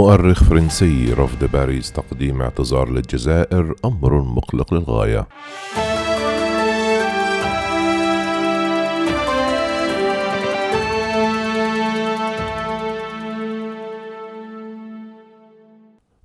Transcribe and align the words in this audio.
مؤرخ 0.00 0.44
فرنسي 0.44 1.12
رفض 1.12 1.44
باريس 1.44 1.92
تقديم 1.92 2.42
اعتذار 2.42 2.88
للجزائر 2.88 3.74
أمر 3.84 4.20
مقلق 4.20 4.74
للغاية. 4.74 5.28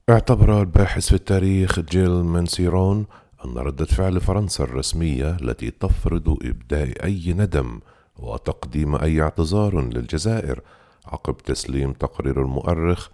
اعتبر 0.10 0.62
الباحث 0.62 1.07
في 1.07 1.14
التاريخ 1.14 1.80
جيل 1.80 2.12
منسيرون 2.12 3.05
أن 3.46 3.57
ردة 3.57 3.86
فعل 3.86 4.21
فرنسا 4.21 4.64
الرسمية 4.64 5.38
التي 5.42 5.71
تفرض 5.71 6.38
إبداء 6.42 7.05
أي 7.05 7.34
ندم 7.38 7.80
وتقديم 8.18 8.96
أي 8.96 9.21
اعتذار 9.21 9.82
للجزائر 9.82 10.62
عقب 11.05 11.38
تسليم 11.38 11.94
تقرير 11.94 12.42
المؤرخ 12.42 13.10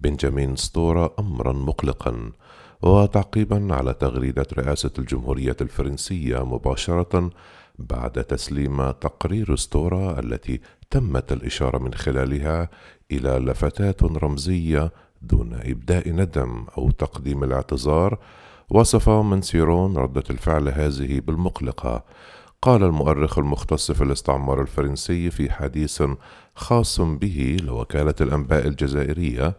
بنجامين 0.00 0.56
ستورا 0.56 1.10
أمرا 1.18 1.52
مقلقا 1.52 2.32
وتعقيبا 2.82 3.74
على 3.74 3.94
تغريدة 3.94 4.46
رئاسة 4.58 4.90
الجمهورية 4.98 5.56
الفرنسية 5.60 6.44
مباشرة 6.44 7.30
بعد 7.78 8.10
تسليم 8.10 8.90
تقرير 8.90 9.56
ستورا 9.56 10.20
التي 10.20 10.60
تمت 10.90 11.32
الإشارة 11.32 11.78
من 11.78 11.94
خلالها 11.94 12.68
إلى 13.12 13.30
لفتات 13.30 14.02
رمزية 14.02 14.92
دون 15.22 15.60
إبداء 15.64 16.08
ندم 16.08 16.66
أو 16.78 16.90
تقديم 16.90 17.44
الاعتذار 17.44 18.18
وصف 18.70 19.08
منسيرون 19.08 19.96
ردة 19.96 20.24
الفعل 20.30 20.68
هذه 20.68 21.20
بالمقلقة. 21.20 22.04
قال 22.62 22.84
المؤرخ 22.84 23.38
المختص 23.38 23.90
في 23.90 24.04
الاستعمار 24.04 24.62
الفرنسي 24.62 25.30
في 25.30 25.52
حديث 25.52 26.02
خاص 26.54 27.00
به 27.00 27.56
لوكالة 27.62 28.14
الأنباء 28.20 28.66
الجزائرية 28.66 29.56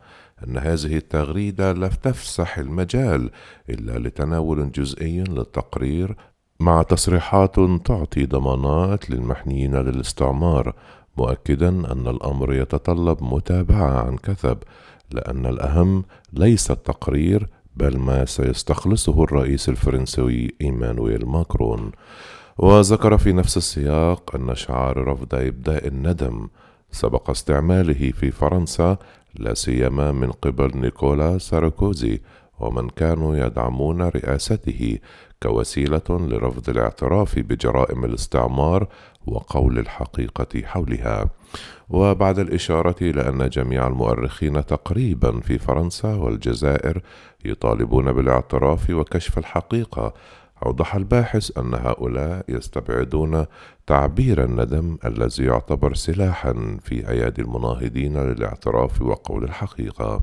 أن 0.47 0.57
هذه 0.57 0.97
التغريدة 0.97 1.71
لا 1.71 1.87
تفسح 1.87 2.57
المجال 2.57 3.29
إلا 3.69 3.99
لتناول 3.99 4.71
جزئي 4.71 5.23
للتقرير 5.23 6.15
مع 6.59 6.81
تصريحات 6.81 7.55
تعطي 7.85 8.25
ضمانات 8.25 9.09
للمحنيين 9.09 9.75
للاستعمار 9.75 10.73
مؤكدا 11.17 11.69
أن 11.69 12.07
الأمر 12.07 12.53
يتطلب 12.53 13.23
متابعة 13.23 14.05
عن 14.05 14.17
كثب 14.17 14.57
لأن 15.11 15.45
الأهم 15.45 16.03
ليس 16.33 16.71
التقرير 16.71 17.47
بل 17.75 17.97
ما 17.97 18.25
سيستخلصه 18.25 19.23
الرئيس 19.23 19.69
الفرنسي 19.69 20.53
إيمانويل 20.61 21.25
ماكرون. 21.25 21.91
وذكر 22.57 23.17
في 23.17 23.33
نفس 23.33 23.57
السياق 23.57 24.35
أن 24.35 24.55
شعار 24.55 25.07
رفض 25.07 25.35
إبداء 25.35 25.87
الندم 25.87 26.47
سبق 26.91 27.29
استعماله 27.29 28.11
في 28.11 28.31
فرنسا 28.31 28.97
لا 29.35 29.53
سيما 29.53 30.11
من 30.11 30.31
قبل 30.31 30.71
نيكولا 30.77 31.37
ساركوزي 31.37 32.21
ومن 32.61 32.89
كانوا 32.89 33.37
يدعمون 33.37 34.01
رئاسته 34.01 34.97
كوسيلة 35.43 36.01
لرفض 36.09 36.69
الاعتراف 36.69 37.39
بجرائم 37.39 38.05
الاستعمار 38.05 38.87
وقول 39.27 39.79
الحقيقة 39.79 40.61
حولها. 40.65 41.29
وبعد 41.89 42.39
الإشارة 42.39 42.95
إلى 43.01 43.29
أن 43.29 43.49
جميع 43.49 43.87
المؤرخين 43.87 44.65
تقريبا 44.65 45.39
في 45.39 45.57
فرنسا 45.57 46.15
والجزائر 46.15 47.01
يطالبون 47.45 48.13
بالاعتراف 48.13 48.89
وكشف 48.89 49.37
الحقيقة 49.37 50.13
أوضح 50.65 50.95
الباحث 50.95 51.57
أن 51.57 51.73
هؤلاء 51.73 52.45
يستبعدون 52.49 53.45
تعبير 53.87 54.43
الندم 54.43 54.97
الذي 55.05 55.43
يعتبر 55.45 55.93
سلاحا 55.93 56.77
في 56.83 57.09
أيادي 57.09 57.41
المناهضين 57.41 58.17
للاعتراف 58.17 59.01
وقول 59.01 59.43
الحقيقة. 59.43 60.21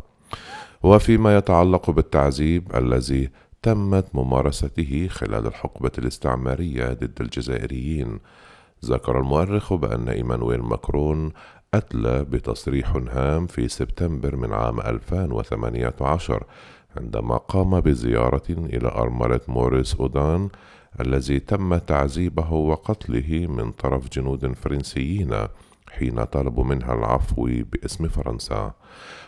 وفيما 0.82 1.36
يتعلق 1.36 1.90
بالتعذيب 1.90 2.76
الذي 2.76 3.30
تمت 3.62 4.06
ممارسته 4.14 5.08
خلال 5.10 5.46
الحقبة 5.46 5.90
الاستعمارية 5.98 6.92
ضد 6.92 7.20
الجزائريين 7.20 8.18
ذكر 8.84 9.20
المؤرخ 9.20 9.74
بأن 9.74 10.08
إيمانويل 10.08 10.62
ماكرون 10.62 11.32
أدلى 11.74 12.24
بتصريح 12.24 12.96
هام 13.10 13.46
في 13.46 13.68
سبتمبر 13.68 14.36
من 14.36 14.52
عام 14.52 14.80
2018 14.80 16.44
عندما 16.96 17.36
قام 17.36 17.80
بزيارة 17.80 18.42
إلى 18.50 18.88
أرملة 18.88 19.40
موريس 19.48 19.94
أودان 19.94 20.48
الذي 21.00 21.40
تم 21.40 21.78
تعذيبه 21.78 22.52
وقتله 22.52 23.46
من 23.46 23.70
طرف 23.70 24.08
جنود 24.08 24.52
فرنسيين 24.52 25.34
حين 25.90 26.24
طلبوا 26.24 26.64
منها 26.64 26.94
العفو 26.94 27.48
باسم 27.72 28.08
فرنسا. 28.08 28.72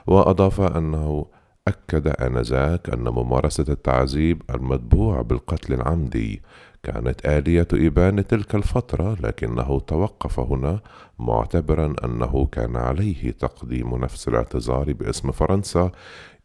وأضاف 0.06 0.60
أنه 0.60 1.26
أكد 1.68 2.06
آنذاك 2.08 2.90
أن 2.90 3.04
ممارسة 3.08 3.64
التعذيب 3.68 4.42
المتبوع 4.50 5.22
بالقتل 5.22 5.74
العمدي 5.74 6.42
كانت 6.82 7.26
آلية 7.26 7.68
إبان 7.72 8.26
تلك 8.26 8.54
الفترة 8.54 9.16
لكنه 9.20 9.80
توقف 9.80 10.40
هنا 10.40 10.80
معتبرا 11.18 11.94
أنه 12.04 12.46
كان 12.46 12.76
عليه 12.76 13.30
تقديم 13.30 13.96
نفس 13.96 14.28
الاعتذار 14.28 14.92
باسم 14.92 15.30
فرنسا 15.32 15.90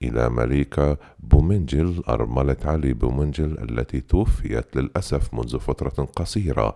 إلى 0.03 0.29
مليكة 0.29 0.97
بومنجل 1.19 2.03
أرملة 2.09 2.57
علي 2.65 2.93
بومنجل 2.93 3.57
التي 3.69 4.01
توفيت 4.01 4.75
للأسف 4.75 5.33
منذ 5.33 5.59
فترة 5.59 6.05
قصيرة 6.15 6.75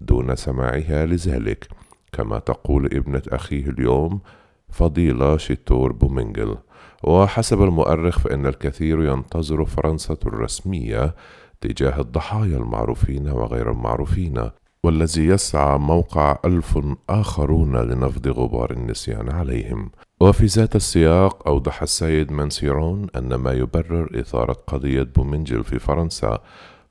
دون 0.00 0.36
سماعها 0.36 1.06
لذلك. 1.06 1.68
كما 2.12 2.38
تقول 2.38 2.86
ابنة 2.86 3.22
أخيه 3.28 3.66
اليوم 3.68 4.20
فضيلة 4.68 5.36
شيتور 5.36 5.92
بومنجل 5.92 6.56
وحسب 7.04 7.62
المؤرخ 7.62 8.18
فإن 8.18 8.46
الكثير 8.46 9.04
ينتظر 9.04 9.64
فرنسا 9.64 10.16
الرسمية 10.26 11.14
تجاه 11.60 12.00
الضحايا 12.00 12.56
المعروفين 12.56 13.28
وغير 13.28 13.70
المعروفين 13.72 14.50
والذي 14.84 15.26
يسعى 15.26 15.78
موقع 15.78 16.38
ألف 16.44 16.78
آخرون 17.10 17.76
لنفض 17.76 18.28
غبار 18.28 18.70
النسيان 18.70 19.30
عليهم. 19.30 19.90
وفي 20.20 20.46
ذات 20.46 20.76
السياق 20.76 21.48
أوضح 21.48 21.82
السيد 21.82 22.32
منسيرون 22.32 23.06
أن 23.16 23.34
ما 23.34 23.52
يبرر 23.52 24.20
إثارة 24.20 24.52
قضية 24.52 25.02
بومنجل 25.02 25.64
في 25.64 25.78
فرنسا 25.78 26.38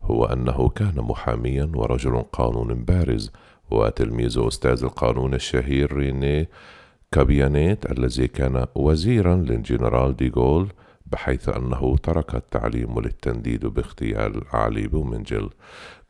هو 0.02 0.26
أنه 0.26 0.70
كان 0.70 0.96
محاميا 0.98 1.72
ورجل 1.76 2.22
قانون 2.22 2.74
بارز 2.74 3.32
وتلميذ 3.72 4.48
أستاذ 4.48 4.84
القانون 4.84 5.34
الشهير 5.34 5.94
ريني 5.94 6.50
كابيانيت 7.12 7.92
الذي 7.92 8.28
كان 8.28 8.66
وزيرا 8.76 9.36
للجنرال 9.36 10.16
ديغول 10.16 10.68
بحيث 11.06 11.50
أنه 11.50 11.98
ترك 11.98 12.36
التعليم 12.36 13.00
للتنديد 13.00 13.66
باغتيال 13.66 14.42
علي 14.54 14.88
بومنجل. 14.88 15.50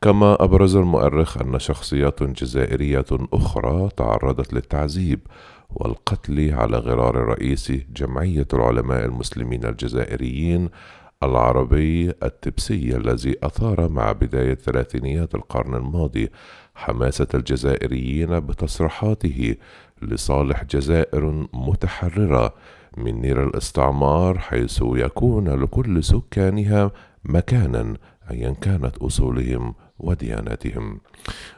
كما 0.02 0.44
أبرز 0.44 0.76
المؤرخ 0.76 1.38
أن 1.38 1.58
شخصيات 1.58 2.22
جزائرية 2.22 3.04
أخرى 3.32 3.88
تعرضت 3.96 4.52
للتعذيب 4.52 5.20
والقتل 5.70 6.54
على 6.54 6.76
غرار 6.76 7.16
رئيس 7.16 7.72
جمعية 7.96 8.46
العلماء 8.54 9.04
المسلمين 9.04 9.64
الجزائريين 9.64 10.68
العربي 11.22 12.10
التبسي 12.22 12.96
الذي 12.96 13.36
أثار 13.42 13.88
مع 13.88 14.12
بداية 14.12 14.54
ثلاثينيات 14.54 15.34
القرن 15.34 15.74
الماضي 15.74 16.30
حماسة 16.74 17.26
الجزائريين 17.34 18.40
بتصريحاته 18.40 19.54
لصالح 20.02 20.64
جزائر 20.64 21.48
متحررة 21.52 22.54
من 22.96 23.20
نير 23.20 23.48
الاستعمار 23.48 24.38
حيث 24.38 24.82
يكون 24.82 25.48
لكل 25.48 26.04
سكانها 26.04 26.90
مكانا 27.24 27.96
ايا 28.30 28.50
كانت 28.50 28.98
أصولهم 28.98 29.74
ودياناتهم. 29.98 31.00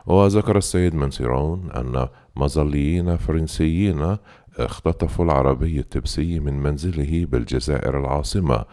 وذكر 0.06 0.56
السيد 0.56 0.94
منسيرون 0.94 1.71
أن 1.71 2.09
مظليين 2.37 3.16
فرنسيين 3.16 4.16
اختطفوا 4.59 5.25
العربي 5.25 5.81
التبسي 5.81 6.41
من 6.41 6.62
منزله 6.62 7.27
بالجزائر 7.27 8.00
العاصمة 8.00 8.65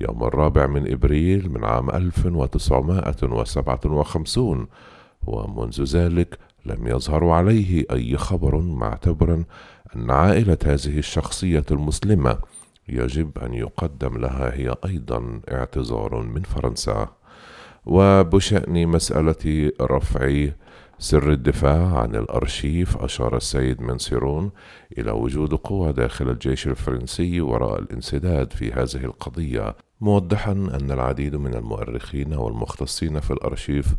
يوم 0.00 0.24
الرابع 0.24 0.66
من 0.66 0.92
إبريل 0.92 1.52
من 1.52 1.64
عام 1.64 1.90
1957 1.90 4.66
ومنذ 5.26 5.82
ذلك 5.82 6.38
لم 6.66 6.86
يظهر 6.86 7.28
عليه 7.28 7.84
أي 7.90 8.16
خبر 8.16 8.56
معتبرا 8.60 9.44
أن 9.96 10.10
عائلة 10.10 10.58
هذه 10.64 10.98
الشخصية 10.98 11.64
المسلمة 11.70 12.38
يجب 12.88 13.38
أن 13.38 13.54
يقدم 13.54 14.18
لها 14.18 14.54
هي 14.54 14.74
أيضا 14.84 15.40
اعتذار 15.52 16.22
من 16.22 16.42
فرنسا. 16.42 17.08
وبشأن 17.86 18.88
مسألة 18.88 19.72
رفع 19.80 20.48
سر 20.98 21.32
الدفاع 21.32 21.98
عن 21.98 22.16
الأرشيف 22.16 22.96
أشار 22.96 23.36
السيد 23.36 23.82
منسيرون 23.82 24.50
إلى 24.98 25.10
وجود 25.10 25.54
قوى 25.54 25.92
داخل 25.92 26.30
الجيش 26.30 26.66
الفرنسي 26.66 27.40
وراء 27.40 27.78
الانسداد 27.78 28.52
في 28.52 28.72
هذه 28.72 29.04
القضية 29.04 29.76
موضحا 30.00 30.52
أن 30.52 30.90
العديد 30.90 31.36
من 31.36 31.54
المؤرخين 31.54 32.34
والمختصين 32.34 33.20
في 33.20 33.30
الأرشيف 33.30 33.94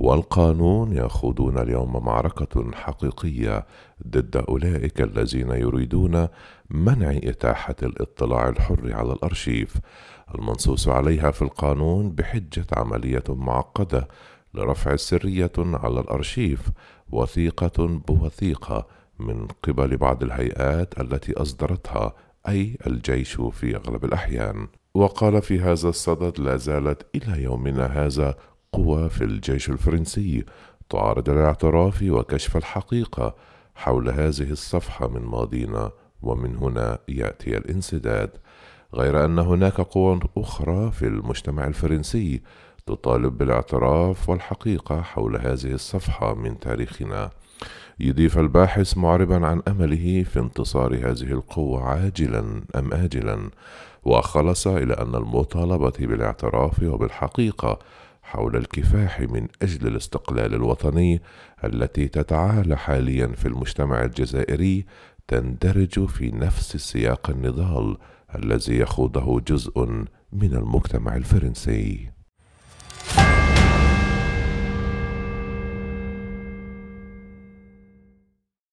والقانون 0.00 0.92
يخوضون 0.92 1.58
اليوم 1.58 2.04
معركة 2.04 2.72
حقيقية 2.72 3.66
ضد 4.08 4.36
أولئك 4.36 5.00
الذين 5.00 5.50
يريدون 5.50 6.28
منع 6.70 7.10
إتاحة 7.10 7.74
الاطلاع 7.82 8.48
الحر 8.48 8.92
على 8.92 9.12
الأرشيف. 9.12 9.76
المنصوص 10.34 10.88
عليها 10.88 11.30
في 11.30 11.42
القانون 11.42 12.10
بحجة 12.10 12.66
عملية 12.72 13.24
معقدة 13.28 14.08
لرفع 14.54 14.92
السرية 14.92 15.52
على 15.58 16.00
الأرشيف 16.00 16.70
وثيقة 17.12 17.86
بوثيقة 17.86 18.86
من 19.18 19.48
قبل 19.62 19.96
بعض 19.96 20.22
الهيئات 20.22 21.00
التي 21.00 21.32
أصدرتها 21.32 22.14
أي 22.48 22.76
الجيش 22.86 23.34
في 23.34 23.76
أغلب 23.76 24.04
الأحيان. 24.04 24.68
وقال 24.94 25.42
في 25.42 25.60
هذا 25.60 25.88
الصدد 25.88 26.40
لا 26.40 26.56
زالت 26.56 27.06
إلى 27.14 27.42
يومنا 27.42 27.86
هذا 27.86 28.34
قوى 28.80 29.08
في 29.08 29.24
الجيش 29.24 29.70
الفرنسي 29.70 30.44
تعارض 30.90 31.28
الاعتراف 31.28 32.02
وكشف 32.02 32.56
الحقيقة 32.56 33.34
حول 33.74 34.08
هذه 34.08 34.50
الصفحة 34.50 35.08
من 35.08 35.22
ماضينا 35.22 35.90
ومن 36.22 36.56
هنا 36.56 36.98
يأتي 37.08 37.56
الانسداد. 37.56 38.30
غير 38.94 39.24
أن 39.24 39.38
هناك 39.38 39.80
قوى 39.80 40.20
أخرى 40.36 40.90
في 40.90 41.06
المجتمع 41.06 41.66
الفرنسي 41.66 42.42
تطالب 42.86 43.38
بالاعتراف 43.38 44.28
والحقيقة 44.28 45.02
حول 45.02 45.36
هذه 45.36 45.72
الصفحة 45.72 46.34
من 46.34 46.60
تاريخنا. 46.60 47.30
يضيف 48.00 48.38
الباحث 48.38 48.96
معربا 48.96 49.46
عن 49.46 49.62
أمله 49.68 50.22
في 50.22 50.38
انتصار 50.38 50.94
هذه 50.94 51.32
القوه 51.32 51.82
عاجلا 51.82 52.40
أم 52.76 52.92
اجلا 52.92 53.50
وخلص 54.04 54.66
إلى 54.66 54.94
أن 54.94 55.14
المطالبة 55.14 55.92
بالاعتراف 55.98 56.82
وبالحقيقة 56.82 57.78
حول 58.30 58.56
الكفاح 58.56 59.20
من 59.20 59.48
أجل 59.62 59.86
الاستقلال 59.86 60.54
الوطني 60.54 61.22
التي 61.64 62.08
تتعالى 62.08 62.76
حاليا 62.76 63.26
في 63.26 63.48
المجتمع 63.48 64.04
الجزائري 64.04 64.86
تندرج 65.28 66.06
في 66.06 66.30
نفس 66.30 66.76
سياق 66.76 67.30
النضال 67.30 67.96
الذي 68.34 68.78
يخوضه 68.78 69.40
جزء 69.40 69.86
من 70.32 70.54
المجتمع 70.54 71.16
الفرنسي. 71.16 72.10